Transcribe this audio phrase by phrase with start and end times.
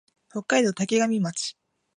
[0.31, 1.55] 北海道滝上町